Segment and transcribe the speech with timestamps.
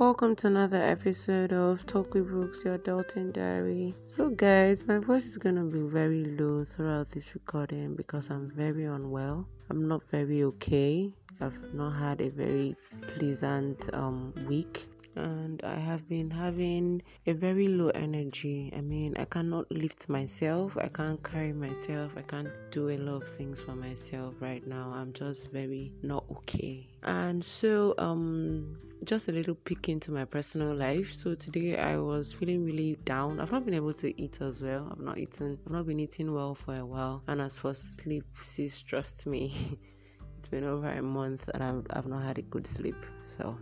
[0.00, 3.94] Welcome to another episode of Talk with Brooks, your adulting diary.
[4.06, 8.48] So, guys, my voice is going to be very low throughout this recording because I'm
[8.48, 9.46] very unwell.
[9.68, 11.12] I'm not very okay.
[11.42, 12.76] I've not had a very
[13.18, 18.72] pleasant um, week and I have been having a very low energy.
[18.76, 23.22] I mean, I cannot lift myself, I can't carry myself, I can't do a lot
[23.22, 24.92] of things for myself right now.
[24.94, 26.88] I'm just very not okay.
[27.02, 31.12] And so, um, just a little peek into my personal life.
[31.12, 33.40] So today I was feeling really down.
[33.40, 34.88] I've not been able to eat as well.
[34.90, 35.58] I've not eaten.
[35.64, 37.22] I've not been eating well for a while.
[37.26, 39.78] And as for sleep, sis, trust me,
[40.38, 43.06] it's been over a month and I've, I've not had a good sleep.
[43.24, 43.56] So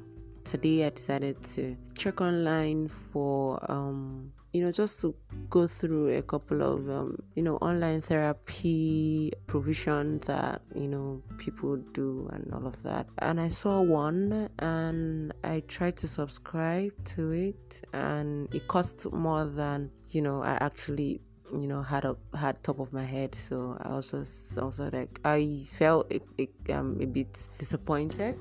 [0.48, 5.14] today I decided to check online for um you know just to
[5.50, 11.76] go through a couple of um, you know online therapy provision that you know people
[11.92, 13.06] do and all of that.
[13.18, 19.44] And i saw one and i tried to subscribe to it and it cost more
[19.44, 21.20] than you know i actually
[21.60, 23.34] you know had a had top of my head.
[23.34, 24.24] So i also
[24.62, 28.38] also like i felt it, it, um, a bit disappointed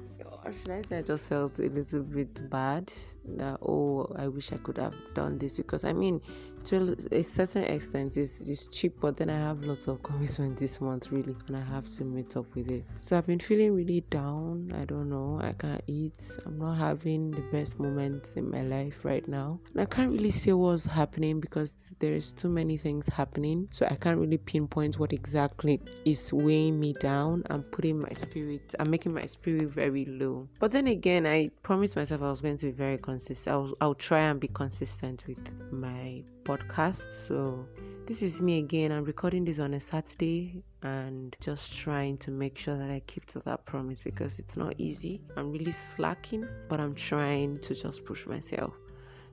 [0.47, 0.97] or should I say?
[0.99, 2.91] I just felt a little bit bad
[3.37, 6.21] that oh I wish I could have done this because I mean
[6.67, 10.81] to a certain extent it's, it's cheap but then I have lots of commitment this
[10.81, 12.83] month really and I have to meet up with it.
[13.01, 14.71] So I've been feeling really down.
[14.75, 15.39] I don't know.
[15.41, 16.37] I can't eat.
[16.45, 19.59] I'm not having the best moments in my life right now.
[19.73, 23.69] And I can't really say what's happening because there is too many things happening.
[23.71, 27.43] So I can't really pinpoint what exactly is weighing me down.
[27.49, 30.47] And putting my spirit i'm making my spirit very low.
[30.59, 33.95] But then again I promised myself I was going to be very consistent I'll, I'll
[33.95, 35.39] try and be consistent with
[35.71, 37.11] my podcast.
[37.11, 37.67] So,
[38.05, 38.93] this is me again.
[38.93, 43.25] I'm recording this on a Saturday and just trying to make sure that I keep
[43.27, 45.19] to that promise because it's not easy.
[45.35, 48.73] I'm really slacking, but I'm trying to just push myself.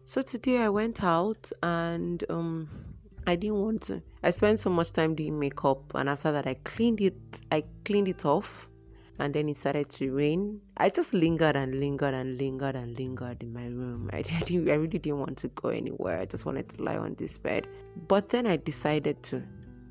[0.06, 2.66] So, today I went out and um,
[3.28, 4.03] I didn't want to.
[4.25, 7.15] I spent so much time doing makeup, and after that, I cleaned it.
[7.53, 8.69] I cleaned it off
[9.19, 10.60] and then it started to rain.
[10.76, 14.10] I just lingered and lingered and lingered and lingered in my room.
[14.12, 16.19] I didn't, I really didn't want to go anywhere.
[16.19, 17.69] I just wanted to lie on this bed.
[18.08, 19.42] But then I decided to.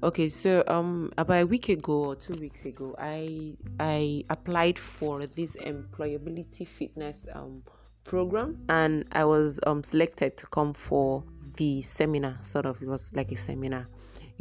[0.03, 5.25] Okay, so um, about a week ago or two weeks ago, I I applied for
[5.25, 7.63] this employability fitness um
[8.03, 11.23] program, and I was um selected to come for
[11.55, 12.37] the seminar.
[12.41, 13.87] Sort of, it was like a seminar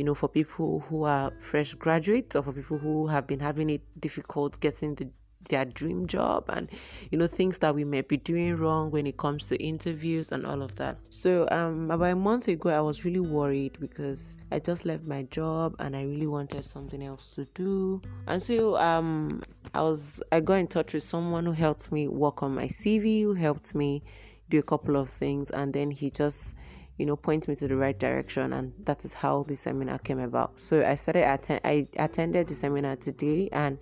[0.03, 3.71] you know, for people who are fresh graduates or for people who have been having
[3.71, 5.09] it difficult getting the
[5.49, 6.71] their dream job and
[7.11, 10.45] you know things that we may be doing wrong when it comes to interviews and
[10.45, 10.99] all of that.
[11.11, 15.23] So um about a month ago i was really worried because i just left my
[15.25, 18.01] job and i really wanted something else to do.
[18.27, 19.43] And so um
[19.73, 23.23] i was i got in touch with someone who helped me work on my cv
[23.23, 24.03] who helped me
[24.49, 26.57] do a couple of things and then he just
[27.03, 28.53] you know, point me to the right direction.
[28.53, 30.61] And that is how the seminar came about.
[30.61, 33.77] So I started, atten- I attended the seminar today and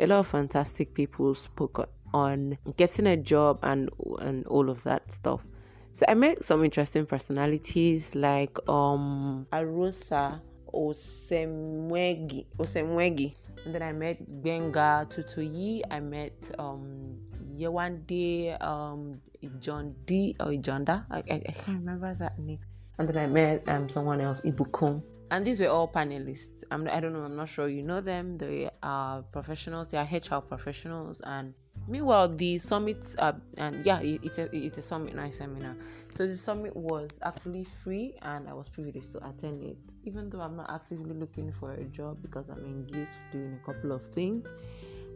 [0.00, 5.12] a lot of fantastic people spoke on getting a job and, and all of that
[5.12, 5.46] stuff.
[5.92, 10.40] So I met some interesting personalities like um Arosa
[10.74, 13.36] Osemwegi Osemwegi.
[13.64, 15.82] And then I met Benga Tutuyi.
[15.88, 17.20] I met um
[17.58, 19.20] Yewande um
[19.60, 21.06] John D or Ijonda.
[21.10, 22.60] I, I, I can't remember that name.
[22.98, 25.02] And then I met um someone else, Ibukum.
[25.30, 26.64] And these were all panelists.
[26.70, 28.38] I'm, I don't know, I'm not sure you know them.
[28.38, 31.20] They are professionals, they are HR professionals.
[31.24, 31.54] And
[31.88, 35.76] meanwhile, the summit, uh, and yeah, it, it's, a, it's a summit nice seminar.
[36.10, 40.40] So the summit was actually free, and I was privileged to attend it, even though
[40.40, 44.52] I'm not actively looking for a job because I'm engaged doing a couple of things.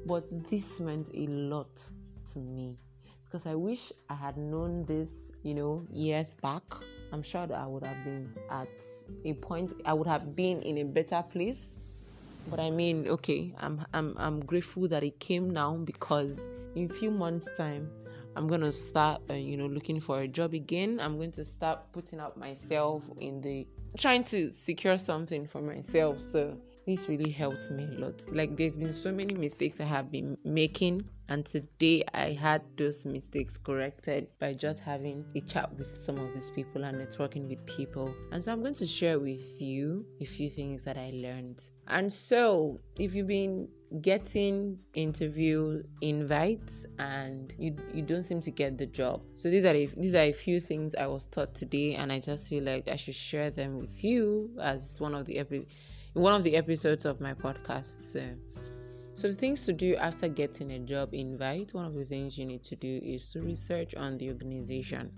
[0.06, 1.81] But this meant a lot
[2.33, 2.78] to me
[3.25, 6.62] because I wish I had known this, you know, years back.
[7.12, 8.69] I'm sure that I would have been at
[9.25, 11.72] a point, I would have been in a better place.
[12.50, 16.41] But I mean, okay, I'm I'm I'm grateful that it came now because
[16.75, 17.91] in a few months' time,
[18.37, 20.99] I'm gonna start, uh, you know, looking for a job again.
[21.00, 23.67] I'm going to start putting out myself in the
[23.99, 26.20] trying to secure something for myself.
[26.20, 26.56] So
[26.88, 28.23] this really helped me a lot.
[28.32, 33.05] Like there's been so many mistakes I have been making, and today I had those
[33.05, 37.64] mistakes corrected by just having a chat with some of these people and networking with
[37.67, 38.14] people.
[38.32, 41.62] And so I'm going to share with you a few things that I learned.
[41.88, 43.69] And so if you've been
[44.00, 49.75] getting interview invites and you you don't seem to get the job so these are
[49.75, 52.87] a, these are a few things i was taught today and i just feel like
[52.88, 55.73] i should share them with you as one of the episodes
[56.14, 58.02] one of the episodes of my podcast.
[58.02, 58.22] So,
[59.14, 62.46] So, the things to do after getting a job invite, one of the things you
[62.46, 65.10] need to do is to research on the organization.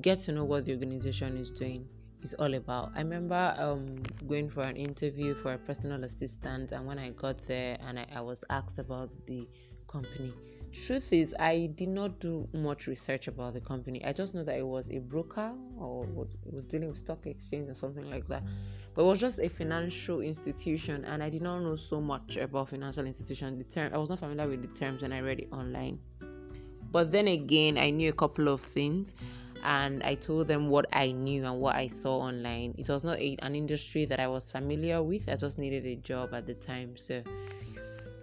[0.00, 1.88] Get to know what the organization is doing
[2.22, 2.92] is all about.
[2.94, 7.42] I remember um, going for an interview for a personal assistant, and when I got
[7.44, 9.48] there and I, I was asked about the
[9.88, 10.32] company,
[10.72, 14.56] truth is i did not do much research about the company i just know that
[14.56, 16.28] it was a broker or was
[16.68, 18.42] dealing with stock exchange or something like that
[18.94, 22.68] but it was just a financial institution and i did not know so much about
[22.68, 25.48] financial institution the term i was not familiar with the terms and i read it
[25.52, 25.98] online
[26.92, 29.14] but then again i knew a couple of things
[29.62, 32.74] and I told them what I knew and what I saw online.
[32.78, 35.28] It was not a, an industry that I was familiar with.
[35.28, 36.96] I just needed a job at the time.
[36.96, 37.22] So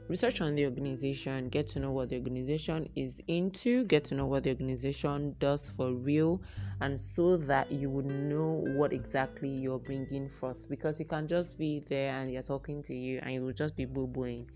[0.07, 4.25] research on the organization, get to know what the organization is into, get to know
[4.25, 6.41] what the organization does for real,
[6.81, 10.69] and so that you would know what exactly you're bringing forth.
[10.69, 13.75] Because you can just be there and they're talking to you and you will just
[13.75, 14.49] be boo booing.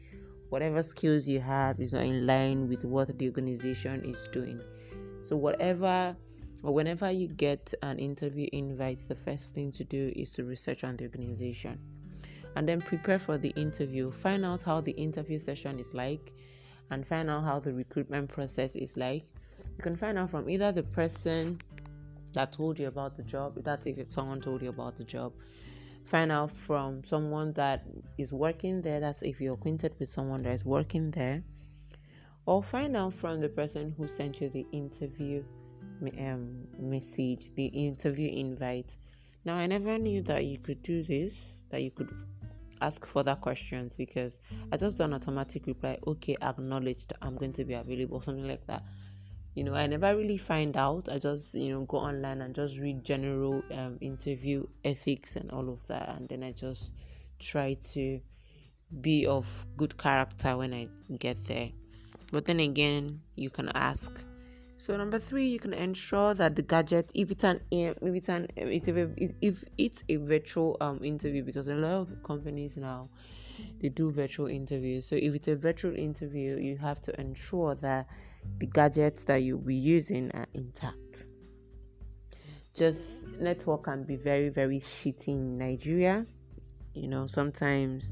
[0.49, 4.61] Whatever skills you have is not in line with what the organization is doing.
[5.21, 6.15] So, whatever
[6.63, 10.83] or whenever you get an interview invite, the first thing to do is to research
[10.83, 11.79] on the organization
[12.55, 14.11] and then prepare for the interview.
[14.11, 16.33] Find out how the interview session is like
[16.89, 19.23] and find out how the recruitment process is like.
[19.77, 21.59] You can find out from either the person
[22.33, 25.33] that told you about the job, that's if someone told you about the job.
[26.03, 27.85] Find out from someone that
[28.17, 31.43] is working there, that's if you're acquainted with someone that is working there.
[32.45, 35.43] Or find out from the person who sent you the interview
[36.19, 38.95] um, message, the interview invite.
[39.45, 42.11] Now, I never knew that you could do this, that you could
[42.81, 44.39] ask further questions because
[44.71, 48.83] I just done automatic reply, okay, acknowledged, I'm going to be available, something like that.
[49.55, 51.09] You know, I never really find out.
[51.09, 55.69] I just, you know, go online and just read general um, interview ethics and all
[55.69, 56.09] of that.
[56.09, 56.93] And then I just
[57.39, 58.21] try to
[59.01, 60.87] be of good character when I
[61.17, 61.69] get there.
[62.31, 64.23] But then again, you can ask
[64.81, 68.47] so number three, you can ensure that the gadget, if it's an if it's an
[68.55, 68.83] if
[69.39, 73.07] if it's a virtual um interview, because a lot of companies now
[73.79, 75.05] they do virtual interviews.
[75.05, 78.07] So if it's a virtual interview, you have to ensure that
[78.57, 81.27] the gadgets that you'll be using are intact.
[82.73, 86.25] Just network can be very very shitty in Nigeria.
[86.95, 88.11] You know sometimes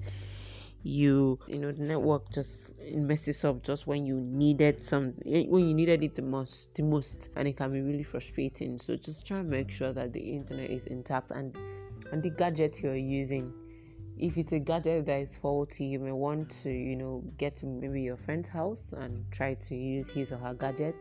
[0.84, 5.68] you you know the network just messes up just when you needed some eh, when
[5.68, 7.30] you needed it the most the most.
[7.36, 8.78] And it can be really frustrating.
[8.78, 11.56] So just try and make sure that the internet is intact and
[12.12, 13.54] and the gadget you're using.
[14.18, 17.66] If it's a gadget that is faulty you may want to you know get to
[17.66, 20.96] maybe your friend's house and try to use his or her gadget.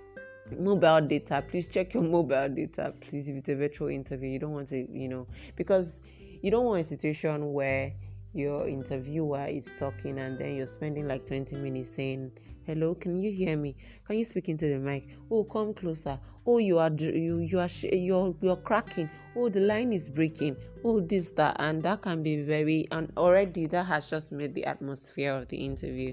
[0.58, 3.28] Mobile data please check your mobile data please.
[3.28, 6.00] If it's a virtual interview you don't want to you know because
[6.42, 7.92] you don't want a situation where
[8.32, 12.30] your interviewer is talking and then you're spending like 20 minutes saying
[12.68, 13.74] hello can you hear me?
[14.06, 15.08] Can you speak into the mic?
[15.30, 16.20] Oh come closer.
[16.46, 19.08] Oh you are you you are you're you're cracking.
[19.34, 20.54] Oh the line is breaking.
[20.84, 21.56] Oh this that.
[21.58, 25.56] And that can be very and already that has just made the atmosphere of the
[25.56, 26.12] interview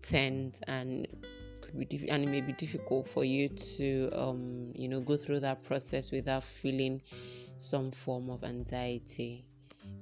[0.00, 1.06] tense and
[1.60, 5.18] could be diff- and it may be difficult for you to um you know go
[5.18, 7.02] through that process without feeling
[7.58, 9.44] some form of anxiety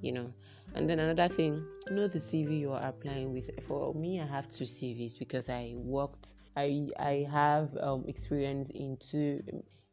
[0.00, 0.32] you know
[0.74, 3.50] and then another thing, you know the CV you are applying with.
[3.64, 6.32] For me, I have two CVs because I worked.
[6.56, 9.42] I I have um, experience in two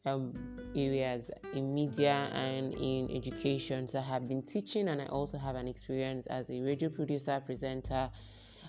[0.05, 0.33] um,
[0.75, 3.87] areas in media and in education.
[3.87, 7.41] So I have been teaching, and I also have an experience as a radio producer,
[7.45, 8.09] presenter,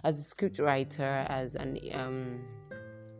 [0.04, 2.44] as a script writer, as an um,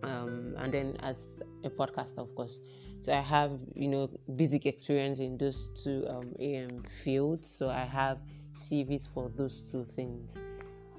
[0.02, 2.58] um, and then as a podcaster, of course.
[3.00, 7.50] So I have you know basic experience in those two um, fields.
[7.50, 8.18] So I have
[8.56, 10.38] CVs for those two things.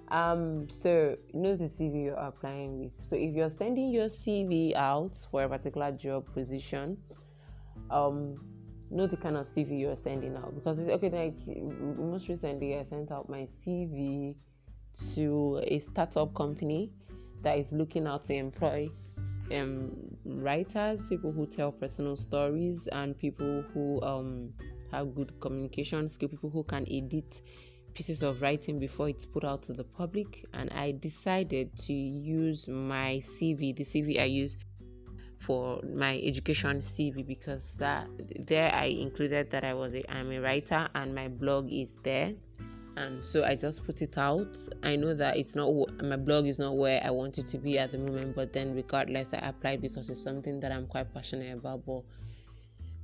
[0.09, 2.93] Um, so you know the CV you're applying with.
[2.97, 6.97] So if you're sending your CV out for a particular job position,
[7.89, 8.39] um,
[8.89, 11.09] know the kind of CV you're sending out because it's okay.
[11.09, 11.57] Like
[11.97, 14.35] most recently, I sent out my CV
[15.15, 16.91] to a startup company
[17.43, 18.89] that is looking out to employ
[19.51, 19.91] um,
[20.25, 24.53] writers, people who tell personal stories, and people who um,
[24.91, 27.41] have good communication skill, people who can edit
[27.93, 30.45] pieces of writing before it's put out to the public.
[30.53, 34.57] And I decided to use my CV, the CV I use
[35.37, 38.07] for my education CV because that
[38.47, 42.33] there I included that I was a I'm a writer and my blog is there
[42.97, 44.57] and so I just put it out.
[44.81, 47.77] I know that it's not my blog is not where I want it to be
[47.77, 51.55] at the moment, but then regardless, I apply because it's something that I'm quite passionate
[51.55, 51.85] about.
[51.85, 52.01] But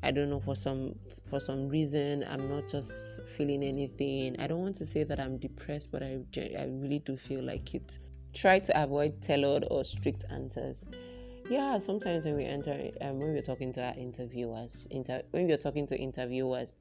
[0.03, 0.95] I don't know for some
[1.29, 4.35] for some reason I'm not just feeling anything.
[4.39, 7.73] I don't want to say that I'm depressed, but I I really do feel like
[7.73, 7.99] it.
[8.33, 10.83] try to avoid tailored or strict answers.
[11.49, 15.57] Yeah, sometimes when we enter, um, when we're talking to our interviewers, inter- when we're
[15.57, 16.77] talking to interviewers,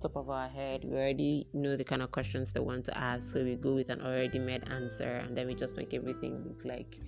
[0.00, 3.32] top of our head, we already know the kind of questions they want to ask,
[3.32, 6.64] so we go with an already made answer, and then we just make everything look
[6.64, 6.98] like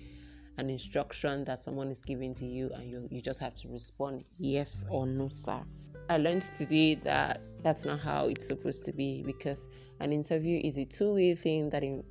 [0.59, 4.25] an instruction that someone is giving to you, and you you just have to respond
[4.39, 5.61] yes or no, sir.
[6.11, 9.69] I learned today that that's not how it's supposed to be because
[10.01, 12.03] an interview is a two-way thing that in,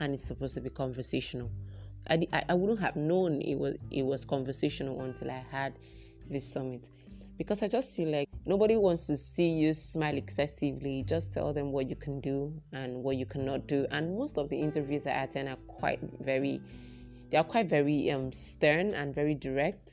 [0.00, 1.50] and it's supposed to be conversational.
[2.08, 5.78] I, I wouldn't have known it was it was conversational until I had
[6.28, 6.88] this summit
[7.40, 11.02] because I just feel like nobody wants to see you smile excessively.
[11.06, 13.86] Just tell them what you can do and what you cannot do.
[13.90, 16.60] And most of the interviews I attend are quite very,
[17.30, 19.92] they are quite very um, stern and very direct.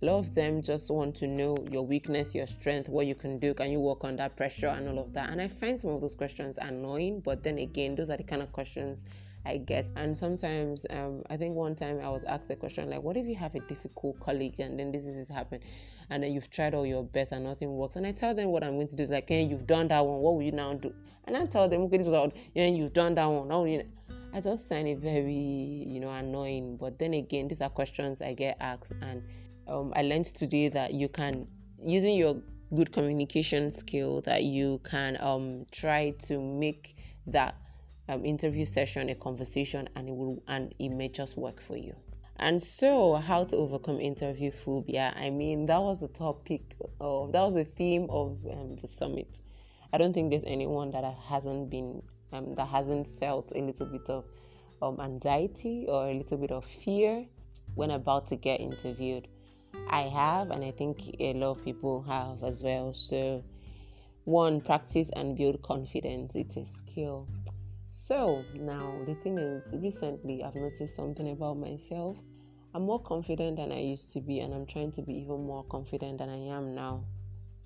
[0.00, 3.40] A lot of them just want to know your weakness, your strength, what you can
[3.40, 3.52] do.
[3.52, 5.30] Can you work under pressure and all of that?
[5.30, 8.40] And I find some of those questions annoying, but then again, those are the kind
[8.40, 9.02] of questions
[9.44, 9.86] I get.
[9.96, 13.26] And sometimes, um, I think one time I was asked a question like, "What if
[13.26, 15.62] you have a difficult colleague and then this is happening,
[16.10, 18.62] and then you've tried all your best and nothing works?" And I tell them what
[18.62, 20.20] I'm going to do is like, "Hey, you've done that one.
[20.20, 20.94] What will you now do?"
[21.24, 23.48] And I tell them, "Okay, this is what yeah, you've done that one.
[23.48, 23.82] Now you."
[24.32, 26.76] I just find it very, you know, annoying.
[26.76, 29.22] But then again, these are questions I get asked, and
[29.66, 31.46] um, I learned today that you can
[31.80, 32.36] using your
[32.74, 37.54] good communication skill that you can um, try to make that
[38.08, 41.94] um, interview session, a conversation, and it will and it may just work for you.
[42.36, 45.12] And so, how to overcome interview phobia?
[45.16, 49.40] I mean, that was the topic of that was the theme of um, the summit.
[49.92, 54.08] I don't think there's anyone that hasn't been um, that hasn't felt a little bit
[54.08, 54.24] of
[54.82, 57.26] um, anxiety or a little bit of fear
[57.74, 59.28] when about to get interviewed.
[59.90, 62.92] I have, and I think a lot of people have as well.
[62.94, 63.44] So,
[64.24, 66.34] one, practice and build confidence.
[66.34, 67.28] It's a skill.
[67.90, 72.16] So now the thing is, recently I've noticed something about myself.
[72.74, 75.64] I'm more confident than I used to be, and I'm trying to be even more
[75.64, 77.04] confident than I am now.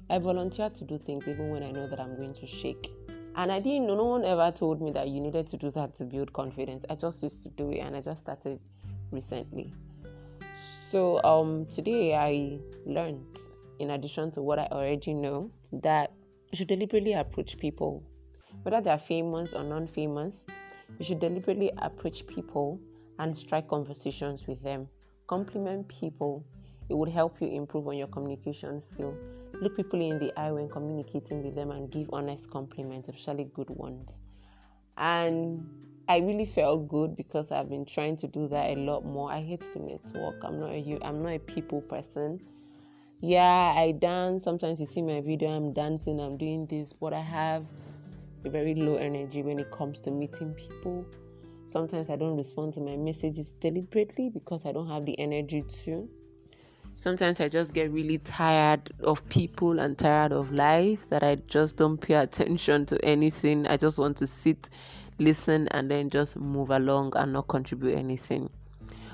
[0.09, 2.90] I volunteer to do things even when I know that I'm going to shake.
[3.35, 5.95] And I didn't know, no one ever told me that you needed to do that
[5.97, 6.85] to build confidence.
[6.91, 8.61] I just used to do it, and I just started
[9.11, 9.73] recently.
[10.55, 13.39] So um, today I learned,
[13.79, 16.12] in addition to what I already know, that
[16.51, 18.03] you should deliberately approach people
[18.62, 20.47] whether they are famous or non famous,
[20.99, 22.81] you should deliberately approach people
[23.19, 24.89] and strike conversations with them.
[25.27, 26.45] Compliment people,
[26.89, 29.17] it would help you improve on your communication skill.
[29.62, 33.71] Look people in the eye when communicating with them and give honest compliments, especially good
[33.71, 34.19] ones.
[34.97, 35.64] And
[36.09, 39.31] I really felt good because I've been trying to do that a lot more.
[39.31, 40.42] I hate to network.
[40.42, 42.40] I'm not a I'm not a people person.
[43.21, 44.42] Yeah, I dance.
[44.42, 47.64] Sometimes you see my video, I'm dancing, I'm doing this, but I have
[48.45, 51.07] a very low energy when it comes to meeting people.
[51.66, 56.09] Sometimes I don't respond to my messages deliberately because I don't have the energy to.
[56.96, 61.76] Sometimes I just get really tired of people and tired of life that I just
[61.76, 63.66] don't pay attention to anything.
[63.66, 64.68] I just want to sit,
[65.18, 68.50] listen, and then just move along and not contribute anything.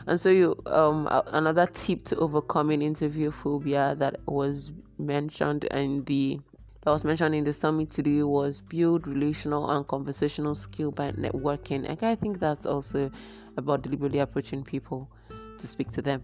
[0.07, 6.41] And so, you um, another tip to overcoming interview phobia that was mentioned in the
[6.83, 11.89] that was mentioned in the summit today was build relational and conversational skill by networking.
[11.89, 13.11] And I think that's also
[13.57, 15.11] about deliberately approaching people
[15.59, 16.23] to speak to them.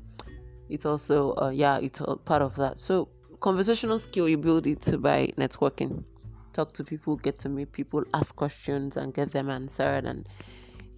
[0.75, 2.78] It's also, uh, yeah, it's part of that.
[2.78, 3.09] So,
[3.40, 6.04] conversational skill, you build it by networking.
[6.52, 10.04] Talk to people, get to meet people, ask questions, and get them answered.
[10.04, 10.28] And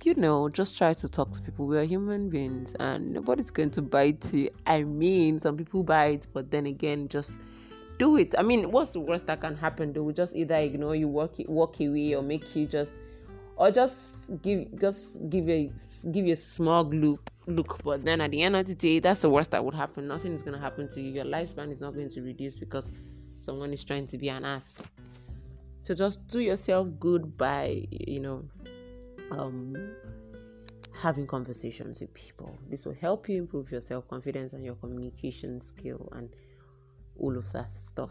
[0.07, 1.67] you know, just try to talk to people.
[1.67, 4.51] We are human beings, and nobody's going to bite you.
[4.65, 7.33] I mean, some people bite, but then again, just
[7.99, 8.35] do it.
[8.39, 9.93] I mean, what's the worst that can happen?
[9.93, 13.01] They will just either ignore you, walk walk away, or make you just,
[13.57, 15.71] or just give just give a
[16.13, 17.83] give you a smug look look.
[17.83, 20.07] But then at the end of the day, that's the worst that would happen.
[20.07, 21.11] Nothing is gonna happen to you.
[21.11, 22.93] Your lifespan is not going to reduce because
[23.39, 24.91] someone is trying to be an ass.
[25.83, 28.45] So just do yourself good by you know,
[29.31, 29.95] um,
[30.93, 32.59] having conversations with people.
[32.69, 36.29] This will help you improve your self confidence and your communication skill and
[37.19, 38.11] all of that stuff.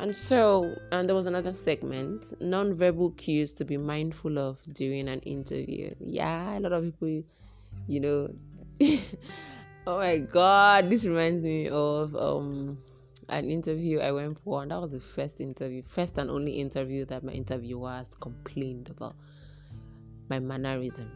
[0.00, 5.20] And so, and there was another segment, non-verbal cues to be mindful of during an
[5.20, 5.94] interview.
[6.00, 7.22] Yeah, a lot of people,
[7.86, 8.28] you know,
[9.86, 12.78] oh my god, this reminds me of um
[13.28, 17.04] an interview I went for, and that was the first interview, first and only interview
[17.04, 19.16] that my interviewers complained about
[20.30, 21.12] my mannerism.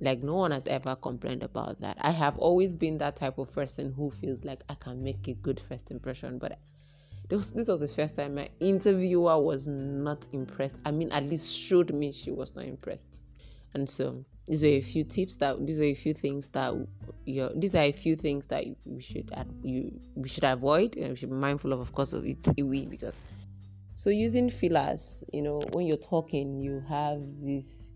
[0.00, 1.96] Like no one has ever complained about that.
[2.00, 5.34] I have always been that type of person who feels like I can make a
[5.34, 6.58] good first impression, but
[7.30, 10.76] this, this was the first time my interviewer was not impressed.
[10.84, 13.22] I mean, at least showed me she was not impressed.
[13.72, 16.74] And so these are a few tips that these are a few things that
[17.24, 19.30] you these are a few things that we should
[19.62, 22.84] you we should avoid and we should be mindful of of course of it we
[22.86, 23.20] because
[23.94, 27.90] so using fillers you know when you're talking you have this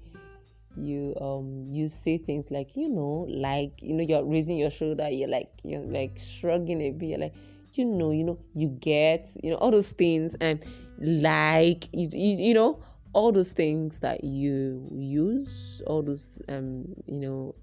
[0.76, 5.09] you um you say things like you know like you know you're raising your shoulder
[5.09, 7.35] you're like you're like shrugging a bit you're like
[7.78, 10.64] you know you know you get you know all those things and
[10.99, 12.83] like you, you, you know
[13.14, 17.54] all those things that you use, all those um, you know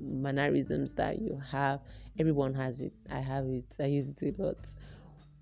[0.00, 1.80] mannerisms that you have,
[2.20, 2.92] everyone has it.
[3.10, 3.64] I have it.
[3.80, 4.58] I use it a lot.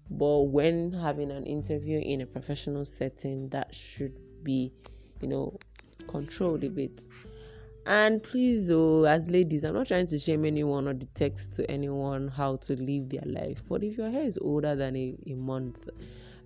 [0.08, 4.72] But when having an interview in a professional setting, that should be,
[5.20, 5.58] you know,
[6.06, 7.02] controlled a bit.
[7.86, 12.26] And please, though, as ladies, I'm not trying to shame anyone or dictate to anyone
[12.26, 13.62] how to live their life.
[13.68, 15.88] But if your hair is older than a, a month,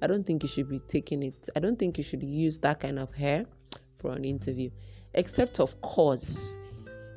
[0.02, 1.48] I don't think you should be taking it.
[1.56, 3.46] I don't think you should use that kind of hair
[3.94, 4.70] for an interview,
[5.14, 6.58] except of course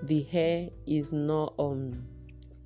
[0.03, 2.05] the hair is not um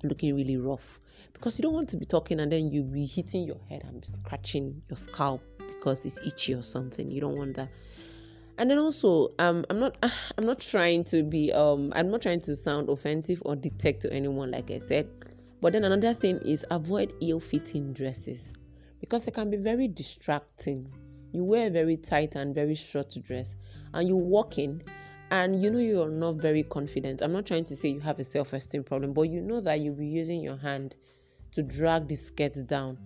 [0.02, 1.00] looking really rough
[1.32, 4.04] because you don't want to be talking and then you be hitting your head and
[4.04, 7.10] scratching your scalp because it's itchy or something.
[7.10, 7.68] You don't want that.
[8.58, 9.96] And then also, um, I'm not,
[10.36, 14.12] I'm not trying to be, um, I'm not trying to sound offensive or detect to
[14.12, 15.08] anyone, like I said.
[15.60, 18.52] But then another thing is avoid ill-fitting dresses
[19.00, 20.92] because it can be very distracting.
[21.32, 23.56] You wear a very tight and very short dress
[23.94, 24.82] and you walk in
[25.30, 27.22] and you know you're not very confident.
[27.22, 29.80] I'm not trying to say you have a self esteem problem, but you know that
[29.80, 30.96] you'll be using your hand
[31.52, 32.98] to drag the skirt down.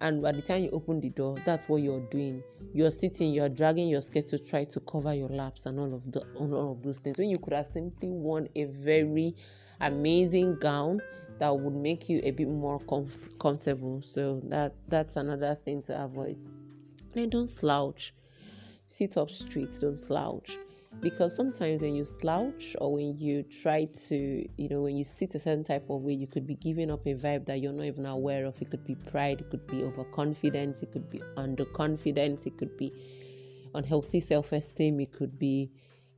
[0.00, 2.42] And by the time you open the door, that's what you're doing.
[2.72, 6.10] You're sitting, you're dragging your skirt to try to cover your laps and all of
[6.10, 7.18] the all of those things.
[7.18, 9.34] When you could have simply worn a very
[9.80, 11.00] amazing gown
[11.38, 14.00] that would make you a bit more comf- comfortable.
[14.02, 16.38] So that that's another thing to avoid.
[17.14, 18.14] And don't slouch.
[18.86, 19.78] Sit up straight.
[19.80, 20.56] Don't slouch.
[21.00, 25.34] Because sometimes when you slouch or when you try to, you know, when you sit
[25.34, 27.86] a certain type of way, you could be giving up a vibe that you're not
[27.86, 28.60] even aware of.
[28.60, 32.92] It could be pride, it could be overconfidence, it could be underconfidence, it could be
[33.74, 35.70] unhealthy self esteem, it could be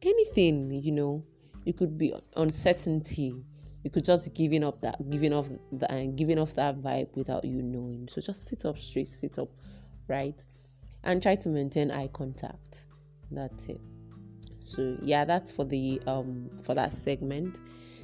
[0.02, 1.22] anything, you know,
[1.64, 3.44] it could be uncertainty.
[3.84, 7.08] You could just giving up that giving off that and uh, giving off that vibe
[7.14, 8.08] without you knowing.
[8.08, 9.48] So just sit up straight sit up
[10.08, 10.44] right?
[11.04, 12.86] And try to maintain eye contact.
[13.30, 13.80] That's it
[14.62, 17.58] so yeah that's for the um for that segment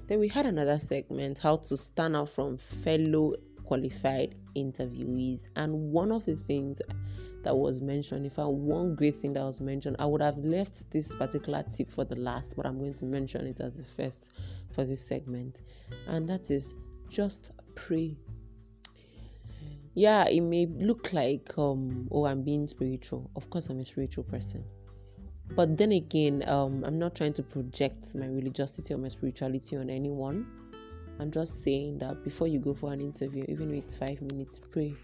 [0.07, 6.11] then we had another segment how to stand out from fellow qualified interviewees and one
[6.11, 6.81] of the things
[7.43, 10.91] that was mentioned, if I one great thing that was mentioned, I would have left
[10.91, 14.33] this particular tip for the last, but I'm going to mention it as the first
[14.71, 15.61] for this segment,
[16.07, 16.75] and that is
[17.09, 18.17] just pray.
[19.95, 23.31] Yeah, it may look like um oh I'm being spiritual.
[23.37, 24.65] Of course, I'm a spiritual person,
[25.55, 29.91] but then again, um, I'm not trying to project my religiosity or my spirituality on
[29.91, 30.47] anyone.
[31.21, 34.61] I'm just saying that before you go for an interview, even if it's five minutes,
[34.71, 34.95] pray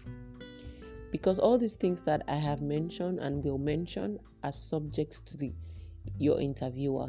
[1.15, 5.53] because all these things that I have mentioned and will mention are subjects to the
[6.19, 7.07] your interviewer.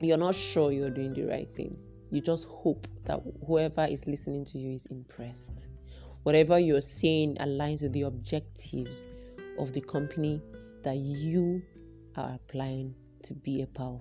[0.00, 1.76] You're not sure you're doing the right thing.
[2.10, 5.68] You just hope that whoever is listening to you is impressed.
[6.22, 9.06] Whatever you're saying aligns with the objectives
[9.58, 10.40] of the company
[10.82, 11.62] that you
[12.16, 14.00] are applying to be a of.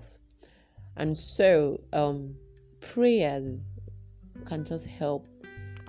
[0.97, 2.35] And so, um,
[2.79, 3.71] prayers
[4.45, 5.27] can just help,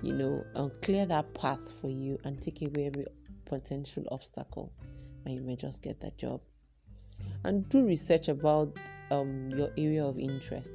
[0.03, 3.05] you know, uh, clear that path for you and take away every
[3.45, 4.71] potential obstacle
[5.25, 6.41] and you may just get that job.
[7.43, 8.77] And do research about
[9.11, 10.71] um, your area of interest.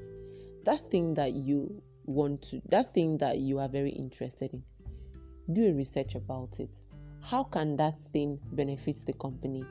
[0.65, 4.63] That thing that you want to, that thing that you are very interested in,
[5.53, 6.77] do a research about it.
[7.21, 9.65] How can that thing benefit the company?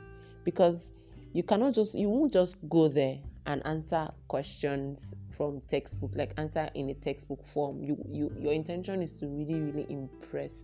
[0.44, 0.92] Because
[1.34, 6.70] you cannot just, you won't just go there and answer questions from textbook, like answer
[6.76, 7.82] in a textbook form.
[7.84, 10.62] You, you, your intention is to really, really impress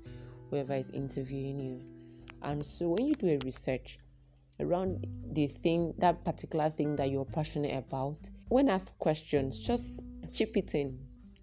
[0.49, 1.81] whoever is interviewing you.
[2.43, 3.99] And so when you do a research
[4.59, 9.99] around the thing, that particular thing that you're passionate about, when asked questions, just
[10.33, 10.99] chip it in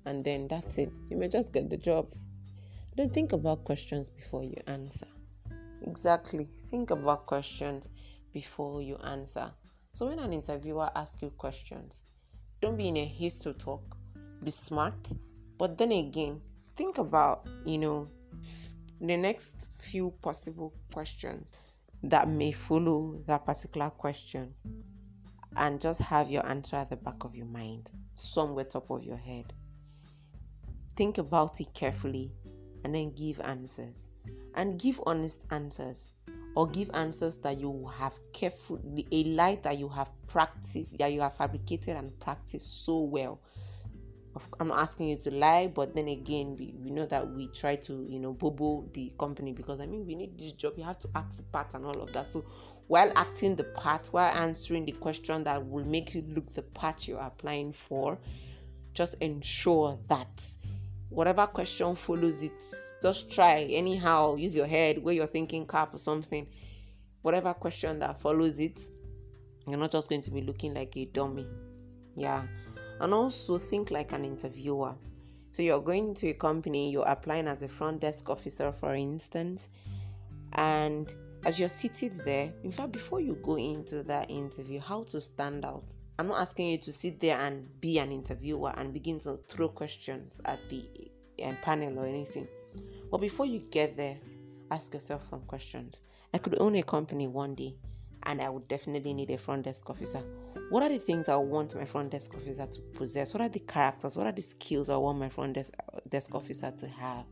[0.07, 0.93] and then that's it.
[1.11, 2.07] You may just get the job.
[2.97, 5.07] don't think about questions before you answer.
[5.83, 6.47] Exactly.
[6.71, 7.89] Think about questions
[8.35, 9.51] before you answer.
[9.93, 12.03] So when an interviewer asks you questions,
[12.61, 13.97] don't be in a haste to talk.
[14.45, 15.13] Be smart.
[15.57, 16.43] But then again,
[16.77, 18.09] think about, you know,
[19.01, 21.57] the next few possible questions
[22.03, 24.53] that may follow that particular question
[25.57, 29.17] and just have your answer at the back of your mind, somewhere top of your
[29.17, 29.55] head.
[30.97, 32.33] Think about it carefully
[32.85, 34.11] and then give answers.
[34.57, 36.15] And give honest answers.
[36.57, 41.21] Or give answers that you have carefully a lie that you have practiced that you
[41.21, 43.41] have fabricated and practiced so well
[44.59, 48.07] I'm asking you to lie, but then again, we, we know that we try to,
[48.09, 50.75] you know, bobo the company because I mean, we need this job.
[50.77, 52.27] You have to act the part and all of that.
[52.27, 52.45] So,
[52.89, 57.07] while acting the part, while answering the question that will make you look the part
[57.07, 58.19] you're applying for,
[58.93, 60.43] just ensure that
[61.11, 62.61] whatever question follows it,
[63.05, 66.47] just try anyhow, use your head, wear your thinking cap or something.
[67.23, 68.81] Whatever question that follows it,
[69.67, 71.47] you're not just going to be looking like a dummy.
[72.15, 72.45] Yeah
[73.01, 74.95] and also think like an interviewer.
[75.51, 79.69] So you're going to a company, you're applying as a front desk officer, for instance,
[80.55, 81.15] and
[81.45, 85.65] as you're seated there, in fact, before you go into that interview, how to stand
[85.65, 85.93] out.
[86.19, 89.69] I'm not asking you to sit there and be an interviewer and begin to throw
[89.69, 90.89] questions at the
[91.45, 92.49] um, panel or anything.
[93.15, 94.19] But before you get there,
[94.73, 96.01] ask yourself some questions.
[96.33, 97.77] I could own a company one day
[98.25, 100.19] and I would definitely need a front desk officer.
[100.71, 103.33] What are the things I want my front desk officer to possess?
[103.33, 104.17] What are the characters?
[104.17, 105.75] What are the skills I want my front desk,
[106.09, 107.25] desk officer to have?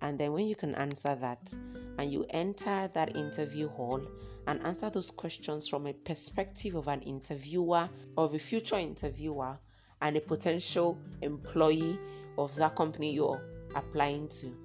[0.00, 1.52] And then when you can answer that
[1.98, 4.00] and you enter that interview hall
[4.46, 9.58] and answer those questions from a perspective of an interviewer, of a future interviewer,
[10.00, 11.98] and a potential employee
[12.38, 13.42] of that company you're
[13.74, 14.56] applying to,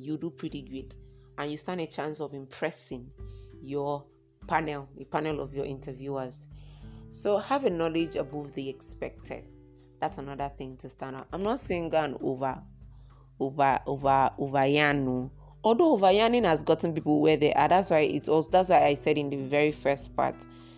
[0.00, 0.96] you do pretty great.
[1.38, 3.10] And you stand a chance of impressing
[3.60, 4.04] your
[4.46, 6.48] panel, the panel of your interviewers.
[7.10, 9.44] So have a knowledge above the expected.
[10.00, 11.28] That's another thing to stand out.
[11.32, 12.60] I'm not saying go and over,
[13.38, 15.30] over, over, over yanu.
[15.62, 17.68] Although over yanning has gotten people where they are.
[17.68, 20.36] That's why it's also that's why I said in the very first part,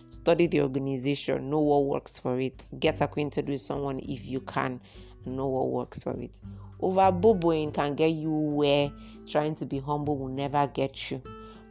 [0.09, 4.81] study the organization, know what works for it, get acquainted with someone if you can,
[5.25, 6.39] know what works for it.
[6.79, 8.91] Over boboing can get you where
[9.27, 11.21] trying to be humble will never get you.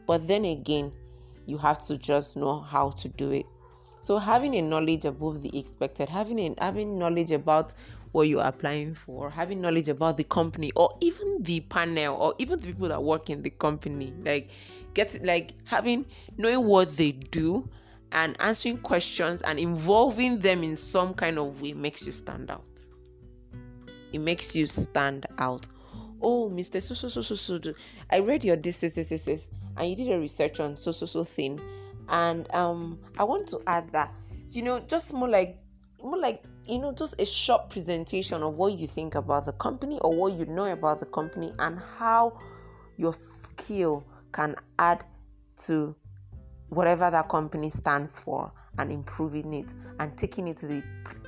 [0.07, 0.93] But then again,
[1.47, 3.47] you have to just know how to do it.
[4.01, 7.75] So having a knowledge above the expected, having a, having knowledge about
[8.13, 12.59] what you're applying for, having knowledge about the company or even the panel or even
[12.59, 14.51] the people that work in the company, like
[14.95, 16.05] get like having
[16.37, 17.69] knowing what they do
[18.13, 22.65] and answering questions and involving them in some kind of way makes you stand out.
[24.13, 25.67] It makes you stand out.
[26.21, 26.81] Oh, Mr.
[26.81, 27.75] So so so so so.
[28.11, 31.07] I read your this this this this and you did a research on so so
[31.07, 31.61] so thing
[32.09, 34.13] and um i want to add that
[34.51, 35.59] you know just more like
[36.03, 39.99] more like you know just a short presentation of what you think about the company
[40.01, 42.39] or what you know about the company and how
[42.97, 45.05] your skill can add
[45.57, 45.95] to
[46.69, 50.83] whatever that company stands for and improving it and taking it to the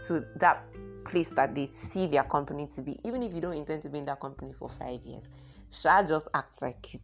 [0.06, 0.64] to that
[1.04, 3.98] place that they see their company to be even if you don't intend to be
[3.98, 5.30] in that company for five years
[5.70, 7.00] shall just act like it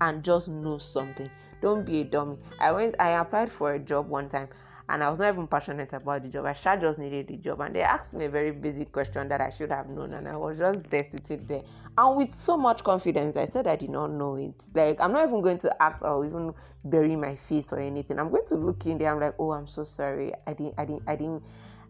[0.00, 1.28] and just know something.
[1.60, 2.38] Don't be a dummy.
[2.58, 4.48] I went, I applied for a job one time
[4.90, 6.46] and I was not even passionate about the job.
[6.46, 9.40] I shall just needed the job, and they asked me a very basic question that
[9.40, 11.62] I should have known, and I was just there sitting there,
[11.96, 14.60] and with so much confidence, I said I did not know it.
[14.74, 16.52] Like I'm not even going to act or even
[16.84, 18.18] bury my face or anything.
[18.18, 19.12] I'm going to look in there.
[19.12, 20.32] I'm like, oh, I'm so sorry.
[20.46, 21.44] I didn't, I didn't, I didn't.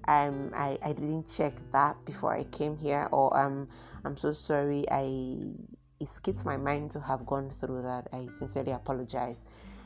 [0.08, 3.66] Um, I, I didn't check that before I came here, or um,
[4.04, 4.84] I'm so sorry.
[4.90, 5.38] I
[6.00, 8.08] it skipped my mind to have gone through that.
[8.12, 9.40] I sincerely apologize.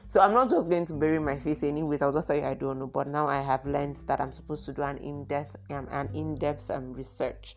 [0.06, 2.02] So I'm not just going to bury my face anyways.
[2.02, 2.86] I'll just tell you I don't know.
[2.86, 6.70] But now I have learned that I'm supposed to do an in-depth um, an in-depth
[6.70, 7.56] um, research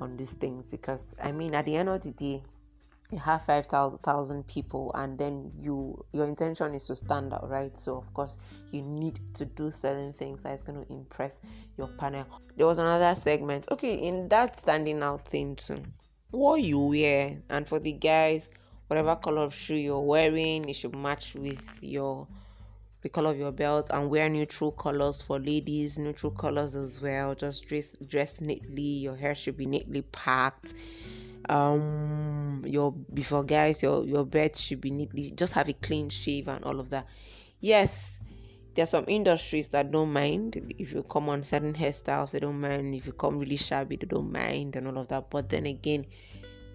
[0.00, 2.42] on these things because I mean at the end of the day
[3.10, 7.76] you have 5,000 people and then you your intention is to stand out right?
[7.76, 8.38] So of course
[8.70, 11.40] you need to do certain things that is going to impress
[11.76, 12.26] your panel.
[12.56, 13.66] There was another segment.
[13.70, 15.82] Okay in that standing out thing too
[16.30, 18.48] what you wear and for the guys
[18.86, 22.28] whatever color of shoe you're wearing it should match with your
[23.02, 27.34] the color of your belt and wear neutral colors for ladies neutral colors as well.
[27.34, 28.82] Just dress dress neatly.
[28.82, 30.74] Your hair should be neatly packed
[31.48, 36.48] um your before guys your your bed should be neatly just have a clean shave
[36.48, 37.06] and all of that
[37.60, 38.20] yes
[38.74, 42.60] there are some industries that don't mind if you come on certain hairstyles, they don't
[42.60, 42.94] mind.
[42.94, 45.28] If you come really shabby, they don't mind, and all of that.
[45.28, 46.06] But then again,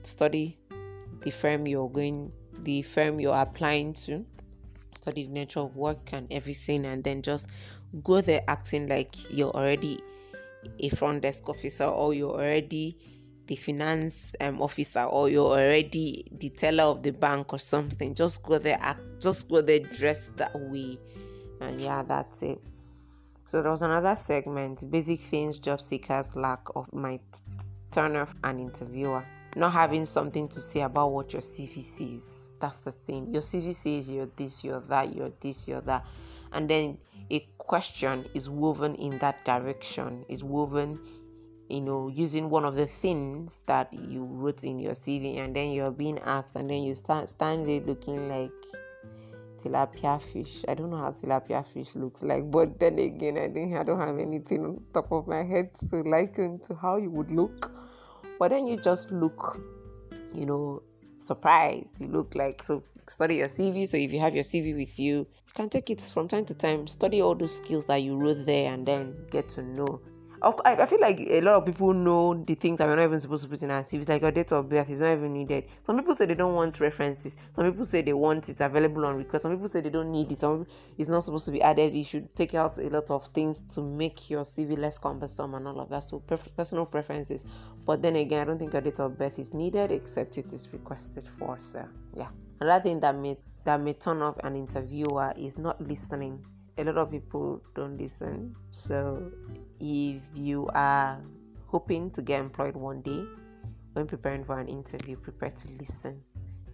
[0.03, 0.57] study
[1.21, 4.25] the firm you're going, the firm you're applying to,
[4.93, 7.49] study the nature of work and everything, and then just
[8.03, 9.97] go there acting like you're already
[10.79, 12.97] a front desk officer or you're already
[13.47, 18.13] the finance um, officer or you're already the teller of the bank or something.
[18.13, 18.79] Just go there,
[19.19, 20.97] just go there dressed that way
[21.61, 22.59] and yeah that's it
[23.45, 27.19] so there was another segment basic things job seekers lack of my
[27.91, 32.79] turn off an interviewer not having something to say about what your cv says That's
[32.79, 33.31] the thing.
[33.33, 36.05] Your CV says you're this, you're that, you're this, you're that.
[36.53, 36.97] And then
[37.29, 40.99] a question is woven in that direction, is woven,
[41.69, 45.71] you know, using one of the things that you wrote in your CV, and then
[45.71, 48.51] you're being asked, and then you start stand looking like
[49.57, 50.63] tilapia fish.
[50.67, 53.99] I don't know how tilapia fish looks like, but then again, I think I don't
[53.99, 57.71] have anything on top of my head to liken to how you would look.
[58.37, 59.59] But then you just look,
[60.33, 60.83] you know,
[61.17, 62.01] surprised.
[62.01, 62.83] You look like so.
[63.07, 63.87] Study your CV.
[63.87, 66.55] So if you have your CV with you, you can take it from time to
[66.55, 66.87] time.
[66.87, 70.01] Study all those skills that you wrote there, and then get to know
[70.41, 73.43] I feel like a lot of people know the things that we're not even supposed
[73.43, 75.65] to put in our CVs, like your date of birth is not even needed.
[75.83, 77.37] Some people say they don't want references.
[77.51, 79.43] Some people say they want it available on request.
[79.43, 80.39] Some people say they don't need it.
[80.39, 80.67] Some
[80.97, 81.93] it's not supposed to be added.
[81.93, 85.67] You should take out a lot of things to make your CV less cumbersome and
[85.67, 86.03] all of that.
[86.03, 87.45] So personal preferences.
[87.85, 90.69] But then again, I don't think your date of birth is needed except it is
[90.73, 91.59] requested for.
[91.59, 92.29] So yeah.
[92.59, 96.45] Another thing that may that may turn off an interviewer is not listening
[96.77, 98.55] a lot of people don't listen.
[98.69, 99.31] So,
[99.79, 101.21] if you are
[101.67, 103.25] hoping to get employed one day,
[103.93, 106.21] when preparing for an interview, prepare to listen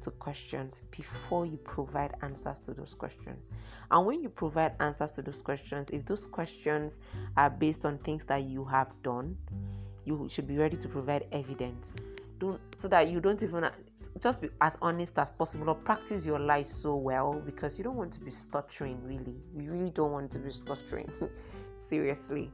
[0.02, 3.52] to questions before you provide answers to those questions.
[3.92, 7.00] And when you provide answers to those questions, if those questions
[7.38, 9.38] are based on things that you have done,
[10.04, 11.92] you should be ready to provide evidence
[12.42, 13.70] don't so that you don't even
[14.20, 17.96] just be as honest as possible or practice your lies so well because you don't
[17.96, 19.36] want to be stuttering really.
[19.56, 21.10] You really don't want to be stuttering
[21.78, 22.52] seriously.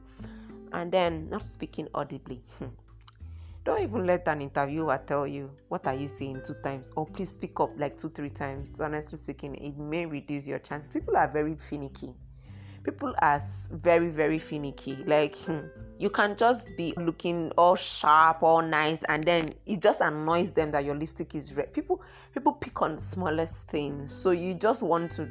[0.72, 2.42] And then not speaking audibly.
[3.64, 6.92] Don't even let an interviewer tell you what are you saying two times?
[6.94, 8.78] Or please speak up like two three times.
[8.80, 10.88] Honestly speaking it may reduce your chance.
[10.88, 12.14] People are very finicky
[12.90, 14.96] people are very very finicky.
[15.06, 15.66] Like hmm,
[15.98, 20.70] you can just be looking all sharp all nice and then it just annoys them
[20.72, 21.72] that your lipstick is red.
[21.72, 24.14] People people pick on smallest things.
[24.14, 25.28] So you just want to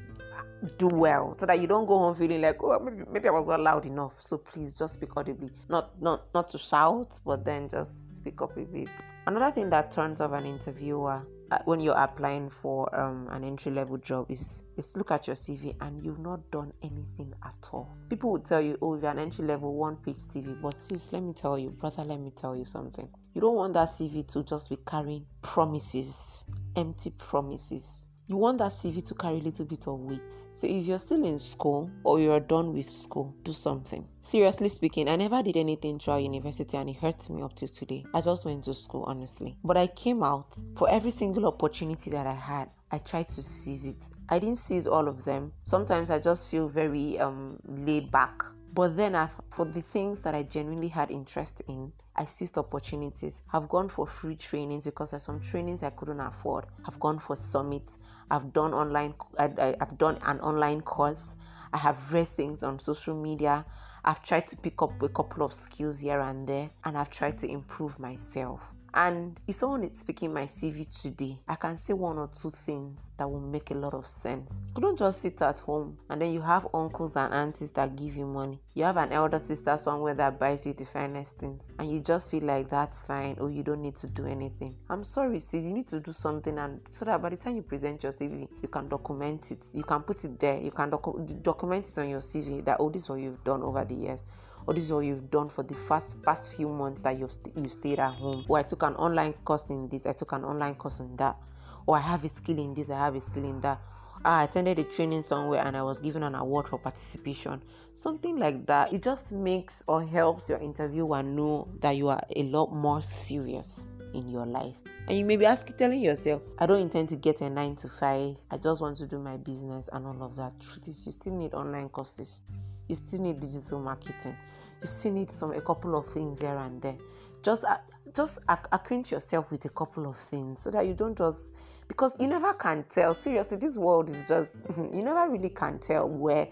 [0.78, 3.48] do well so that you don't go home feeling like oh maybe, maybe i was
[3.48, 4.22] not loud enough.
[4.22, 5.50] So please just speak audibly.
[5.68, 8.90] Not not not to shout but then just speak up a bit.
[9.26, 11.26] Another thing that turns off an interviewer
[11.66, 15.76] when you're applying for um, an entry level job is is look at your CV
[15.82, 17.90] and you've not done anything at all.
[18.10, 21.24] People will tell you, oh, you're an entry level one page CV, but sis, let
[21.24, 23.10] me tell you, brother, let me tell you something.
[23.34, 28.72] You don't want that CV to just be carrying promises, empty promises you want that
[28.72, 30.34] CV to carry a little bit of weight.
[30.54, 34.06] So if you're still in school or you're done with school, do something.
[34.20, 38.06] Seriously speaking, I never did anything throughout university and it hurt me up to today.
[38.14, 39.56] I just went to school, honestly.
[39.64, 42.70] But I came out for every single opportunity that I had.
[42.92, 44.10] I tried to seize it.
[44.30, 45.54] I didn't seize all of them.
[45.64, 48.44] Sometimes I just feel very um, laid back.
[48.74, 53.42] But then, I've, for the things that I genuinely had interest in, I seized opportunities.
[53.54, 56.66] I've gone for free trainings because there's some trainings I couldn't afford.
[56.86, 57.98] I've gone for summits.
[58.30, 59.16] I've done online.
[59.38, 61.38] I, have done an online course.
[61.74, 63.66] I have read things on social media.
[64.04, 67.38] I've tried to pick up a couple of skills here and there, and I've tried
[67.40, 68.74] to improve myself.
[68.98, 73.10] And if someone is speaking my CV today, I can say one or two things
[73.18, 74.58] that will make a lot of sense.
[74.76, 78.18] You don't just sit at home and then you have uncles and aunties that give
[78.18, 78.60] you money.
[78.74, 82.32] You have an elder sister somewhere that buys you the finest things, and you just
[82.32, 84.76] feel like that's fine or you don't need to do anything.
[84.90, 87.62] I'm sorry, sis, you need to do something, and so that by the time you
[87.62, 89.64] present your CV, you can document it.
[89.76, 90.60] You can put it there.
[90.60, 93.62] You can docu- document it on your CV that oh, this is what you've done
[93.62, 94.26] over the years
[94.68, 97.58] or this is what you've done for the first past few months that you've st-
[97.58, 100.44] you stayed at home or i took an online course in this i took an
[100.44, 101.38] online course in that
[101.86, 103.80] or i have a skill in this i have a skill in that
[104.26, 107.62] ah, I attended a training somewhere and I was given an award for participation.
[107.94, 108.92] Something like that.
[108.92, 113.96] It just makes or helps your interviewer know that you are a lot more serious
[114.16, 114.76] in your life.
[115.08, 117.88] And you may be asking, telling yourself, I don't intend to get a nine to
[117.88, 118.38] five.
[118.52, 120.60] I just want to do my business and all of that.
[120.60, 122.42] Truth is, you still need online courses
[122.88, 124.36] you still need digital marketing
[124.82, 126.98] you still need some a couple of things here and there
[127.44, 127.78] just uh,
[128.16, 131.50] just acquaint yourself with a couple of things so that you don't just
[131.88, 136.10] because you never can tell seriously this world is just you never really can tell
[136.10, 136.48] where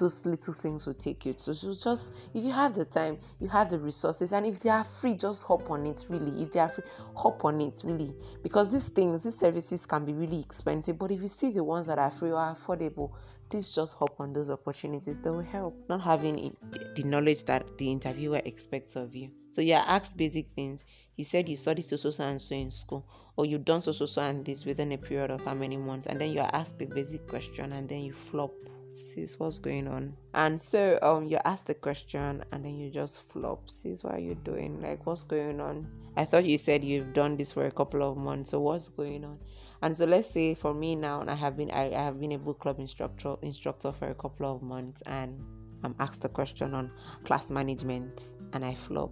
[0.00, 1.54] those little things will take you to.
[1.54, 4.82] So just if you have the time, you have the resources, and if they are
[4.82, 6.06] free, just hop on it.
[6.08, 7.82] Really, if they are free, hop on it.
[7.84, 10.98] Really, because these things, these services can be really expensive.
[10.98, 13.12] But if you see the ones that are free or affordable,
[13.50, 15.18] please just hop on those opportunities.
[15.18, 15.76] They will help.
[15.88, 16.56] Not having
[16.94, 19.30] the knowledge that the interviewer expects of you.
[19.50, 20.84] So yeah, ask basic things.
[21.16, 24.06] You said you studied so so and so in school, or you done so so
[24.06, 26.78] so and this within a period of how many months, and then you are asked
[26.78, 28.52] the basic question, and then you flop
[28.92, 30.16] sis what's going on?
[30.34, 34.20] And so um you ask the question and then you just flop sis what are
[34.20, 34.80] you doing?
[34.80, 35.86] Like what's going on?
[36.16, 39.24] I thought you said you've done this for a couple of months so what's going
[39.24, 39.38] on?
[39.82, 42.38] And so let's say for me now i have been i, I have been a
[42.38, 45.42] book club instructor instructor for a couple of months and
[45.84, 46.90] i'm asked a question on
[47.24, 48.22] class management
[48.52, 49.10] and i flop.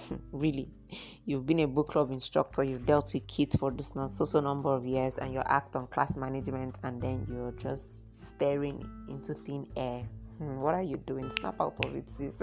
[0.32, 0.70] Really?
[1.24, 4.70] You've been a book club instructor you've dealt with kids for this so so number
[4.70, 9.66] of years and you act on class management and then you're just staring into thin
[9.76, 10.02] air.
[10.38, 11.30] Hmm, what are you doing?
[11.30, 12.36] Snap out of it sis.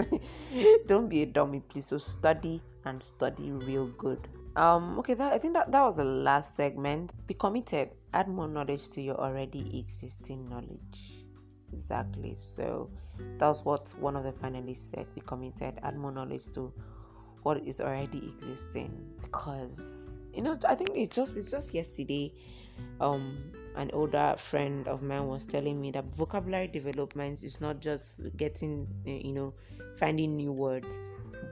[0.87, 1.87] Don't be a dummy please.
[1.87, 4.27] So study and study real good.
[4.55, 7.13] Um okay that i think that that was the last segment.
[7.27, 7.89] Be committed.
[8.13, 11.25] Add more knowledge to your already existing knowledge.
[11.73, 12.35] Exactly.
[12.35, 12.89] So
[13.37, 15.07] that was what one of the finalists said.
[15.13, 15.79] Be committed.
[15.83, 16.73] Add more knowledge to
[17.43, 18.91] what is already existing.
[19.21, 22.31] Because you know i think it just it's just yesterday
[23.01, 23.37] um
[23.77, 28.87] an older friend of mine was telling me that vocabulary development is not just getting
[29.05, 29.53] eh, you know
[29.97, 30.99] finding new words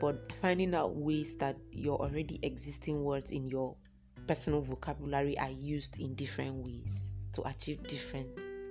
[0.01, 3.75] but finding out ways that your already existing words in your
[4.27, 8.27] personal vocabulary are used in different ways to achieve different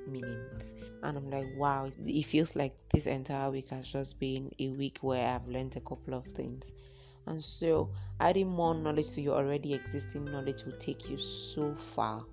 [0.07, 0.75] meanings.
[1.03, 4.99] And I'm like, wow, it feels like this entire week has just been a week
[5.01, 6.73] where I've learned a couple of things.
[7.27, 7.91] And so,
[8.21, 12.25] adding more knowledge to your already existing knowledge will take you so far.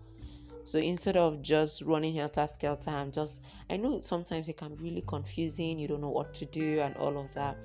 [0.72, 4.86] So instead of just running helter skelter and just, I know sometimes it can be
[4.86, 7.58] really confusing, you don't know what to do and all of that.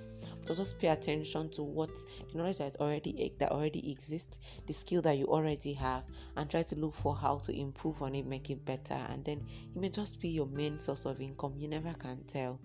[0.44, 1.90] But just pay attention to what
[2.32, 6.02] the knowledge that already that already exists, the skill that you already have,
[6.36, 9.40] and try to look for how to improve on it, make it better, and then
[9.72, 11.54] it may just be your main source of income.
[11.56, 12.58] You never can tell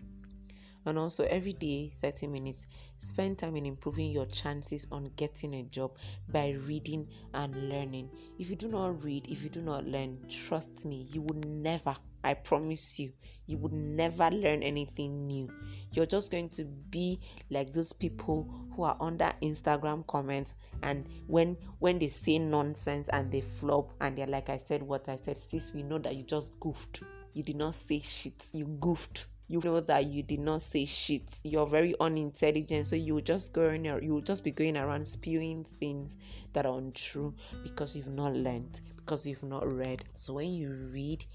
[0.85, 2.67] and also every day 30 minutes
[2.97, 5.95] spend time in improving your chances on getting a job
[6.29, 10.85] by reading and learning if you do not read if you do not learn trust
[10.85, 13.11] me you will never I promise you,
[13.47, 15.49] you would never learn anything new.
[15.91, 21.57] You're just going to be like those people who are under Instagram comments and when
[21.79, 25.37] when they say nonsense and they flop and they're like I said what I said,
[25.37, 27.03] sis, we know that you just goofed.
[27.33, 28.45] You did not say shit.
[28.53, 31.23] You goofed you know that you did not say shit.
[31.43, 35.05] You're very unintelligent, so you will just go in, you will just be going around
[35.05, 36.15] spewing things
[36.53, 40.05] that are untrue because you've not learned, because you've not read.
[40.15, 41.25] So when you read,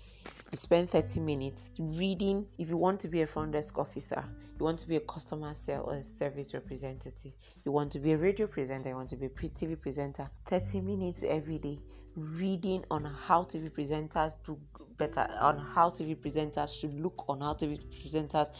[0.51, 2.47] you spend 30 minutes reading.
[2.57, 4.25] If you want to be a front desk officer,
[4.59, 7.33] you want to be a customer sale or a uh, service representative,
[7.67, 10.81] you want to be a radio presenter, you want to be a TV presenter, 30
[10.81, 11.79] minutes every day
[12.17, 14.59] reading on how TV presenters do
[14.97, 18.51] better on how TV presenters should look on how TV presenters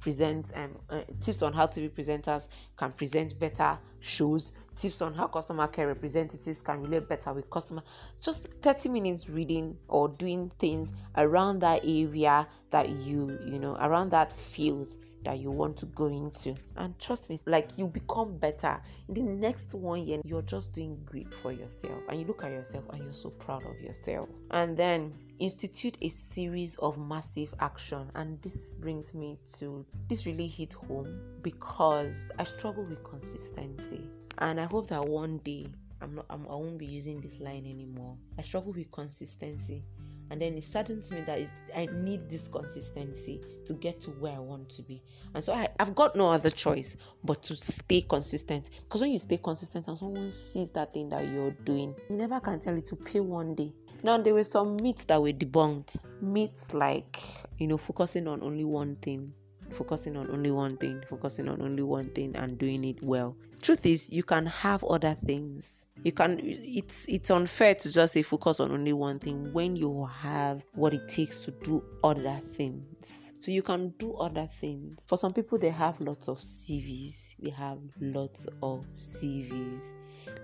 [0.00, 5.26] present um, uh, tips on how TV presenters can present better shows tips on how
[5.26, 7.82] customer care representatives can relate better with customer.
[8.20, 14.10] Just 30 minutes reading or doing things around that area that you you know around
[14.10, 14.94] that field
[15.24, 16.54] that you want to go into.
[16.76, 18.80] And trust me, like you become better.
[19.08, 22.00] In the next one year, you're just doing great for yourself.
[22.08, 24.28] And you look at yourself and you're so proud of yourself.
[24.50, 28.10] And then institute a series of massive action.
[28.14, 34.02] And this brings me to this really hit home because I struggle with consistency.
[34.38, 35.66] And I hope that one day
[36.00, 38.16] I'm not I'm, I won't be using this line anymore.
[38.36, 39.84] I struggle with consistency
[40.32, 44.38] and then it saddens me that I need this consistency to get to where I
[44.38, 45.02] want to be.
[45.34, 48.70] And so I, I've got no other choice but to stay consistent.
[48.84, 52.40] Because when you stay consistent and someone sees that thing that you're doing, you never
[52.40, 53.74] can tell it to pay one day.
[54.02, 56.00] Now there were some myths that were debunked.
[56.22, 57.20] Myths like,
[57.58, 59.34] you know, focusing on only one thing
[59.72, 63.34] focusing on only one thing, focusing on only one thing and doing it well.
[63.62, 65.86] Truth is, you can have other things.
[66.02, 70.04] You can it's it's unfair to just say focus on only one thing when you
[70.20, 73.34] have what it takes to do other things.
[73.38, 74.98] So you can do other things.
[75.06, 77.36] For some people they have lots of CVs.
[77.38, 79.80] They have lots of CVs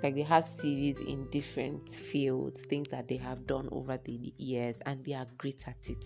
[0.02, 4.80] like they have CVs in different fields, things that they have done over the years,
[4.80, 6.04] and they are great at it.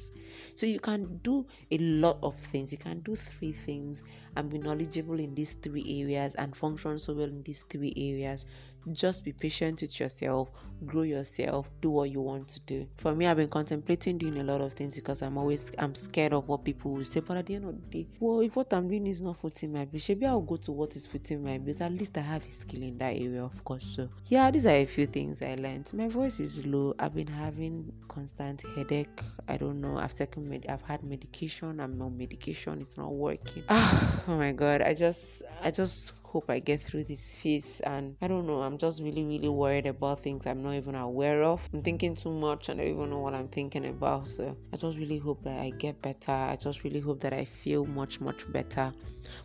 [0.55, 2.73] So you can do a lot of things.
[2.73, 4.03] You can do three things
[4.37, 8.47] and be knowledgeable in these three areas and function so well in these three areas
[8.91, 10.51] just be patient with yourself,
[10.85, 12.87] grow yourself, do what you want to do.
[12.97, 16.33] For me, I've been contemplating doing a lot of things because I'm always I'm scared
[16.33, 17.21] of what people will say.
[17.21, 19.73] But at the end of the day, well, if what I'm doing is not footing
[19.73, 21.81] my bills, maybe I'll go to what is footing my bills.
[21.81, 23.85] At least I have a skill in that area, of course.
[23.97, 25.91] So yeah, these are a few things I learned.
[25.95, 26.95] My voice is low.
[26.99, 29.21] I've been having constant headache.
[29.49, 29.97] I don't know.
[29.99, 31.81] I've taken med- I've had medication.
[31.81, 32.81] I'm on medication.
[32.81, 33.65] It's not working.
[33.75, 34.83] Ah, oh my god.
[34.83, 37.81] I just I just hope I get through this phase.
[37.81, 41.43] And I don't know, I'm just really, really worried about things I'm not even aware
[41.43, 41.69] of.
[41.75, 44.27] I'm thinking too much and I don't even know what I'm thinking about.
[44.29, 46.33] So I just really hope that I get better.
[46.33, 48.93] I just really hope that I feel much, much better.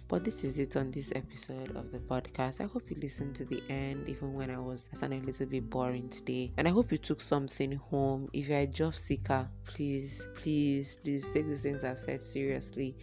[0.08, 2.62] But this is it on this episode of the podcast.
[2.62, 5.70] I hope you listened to the end, even when I was sounding a little bit
[5.70, 6.52] boring today.
[6.58, 8.30] And I hope you took something home.
[8.34, 12.96] If you're a job seeker, please, please, please take these things I've said seriously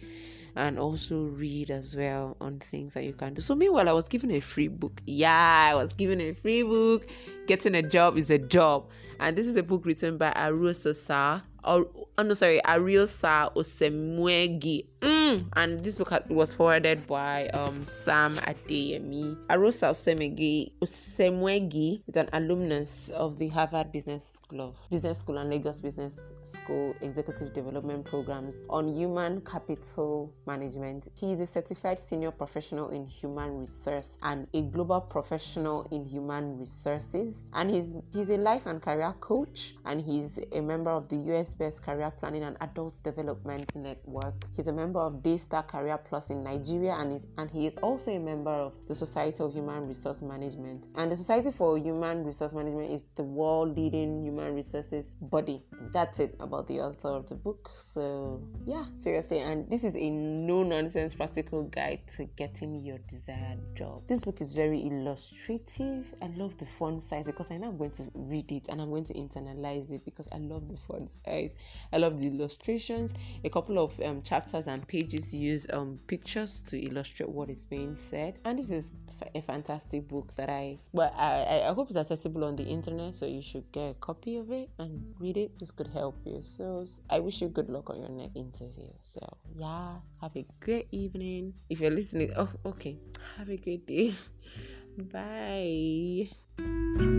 [0.55, 3.41] and also read as well on things that you can do.
[3.41, 5.01] So meanwhile, I was given a free book.
[5.05, 7.07] Yeah, I was given a free book.
[7.47, 8.89] Getting a job is a job.
[9.19, 11.87] And this is a book written by Arusosa or
[12.17, 14.85] oh no sorry Ariosa Osemwegi.
[15.01, 15.45] Mm.
[15.55, 19.35] and this book was forwarded by um Sam Adeyemi.
[19.47, 25.79] Ariosa Osemwegi Osemwegi is an alumnus of the Harvard Business School Business School and Lagos
[25.81, 31.09] Business School Executive Development Programs on Human Capital Management.
[31.15, 36.57] He is a certified senior professional in human resource and a global professional in human
[36.59, 37.43] resources.
[37.53, 41.53] And he's he's a life and career coach and he's a member of the US
[41.57, 44.33] Best Career Planning and Adult Development Network.
[44.55, 48.11] He's a member of Daystar Career Plus in Nigeria and, is, and he is also
[48.11, 50.87] a member of the Society of Human Resource Management.
[50.95, 55.63] And the Society for Human Resource Management is the world leading human resources body.
[55.91, 57.71] That's it about the author of the book.
[57.79, 59.39] So, yeah, seriously.
[59.39, 64.07] And this is a no nonsense practical guide to getting your desired job.
[64.07, 66.13] This book is very illustrative.
[66.21, 68.89] I love the font size because I know I'm going to read it and I'm
[68.89, 71.55] going to internalize it because I love the font size guys.
[71.93, 73.13] I love the illustrations.
[73.43, 77.95] A couple of um, chapters and pages use um, pictures to illustrate what is being
[77.95, 78.91] said, and this is
[79.33, 83.25] a fantastic book that I well I, I hope it's accessible on the internet, so
[83.25, 85.57] you should get a copy of it and read it.
[85.59, 86.39] This could help you.
[86.41, 88.89] So I wish you good luck on your next interview.
[89.03, 89.21] So
[89.55, 91.53] yeah, have a great evening.
[91.69, 92.97] If you're listening, oh okay,
[93.37, 94.13] have a great day.
[94.97, 97.14] Bye.